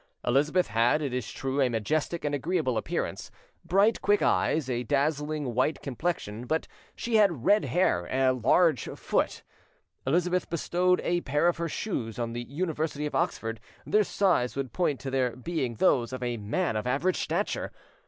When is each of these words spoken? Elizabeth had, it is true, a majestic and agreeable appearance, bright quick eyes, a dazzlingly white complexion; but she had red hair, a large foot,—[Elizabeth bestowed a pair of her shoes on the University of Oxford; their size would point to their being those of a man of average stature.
Elizabeth 0.25 0.65
had, 0.69 0.99
it 0.99 1.13
is 1.13 1.31
true, 1.31 1.61
a 1.61 1.69
majestic 1.69 2.25
and 2.25 2.33
agreeable 2.33 2.75
appearance, 2.75 3.29
bright 3.63 4.01
quick 4.01 4.23
eyes, 4.23 4.67
a 4.67 4.81
dazzlingly 4.81 5.51
white 5.51 5.79
complexion; 5.83 6.47
but 6.47 6.67
she 6.95 7.17
had 7.17 7.45
red 7.45 7.65
hair, 7.65 8.07
a 8.09 8.31
large 8.33 8.85
foot,—[Elizabeth 8.97 10.49
bestowed 10.49 11.01
a 11.03 11.21
pair 11.21 11.47
of 11.47 11.57
her 11.57 11.69
shoes 11.69 12.17
on 12.17 12.33
the 12.33 12.41
University 12.41 13.05
of 13.05 13.13
Oxford; 13.13 13.59
their 13.85 14.03
size 14.03 14.55
would 14.55 14.73
point 14.73 14.99
to 15.01 15.11
their 15.11 15.35
being 15.35 15.75
those 15.75 16.11
of 16.13 16.23
a 16.23 16.37
man 16.37 16.75
of 16.75 16.87
average 16.87 17.17
stature. 17.17 17.71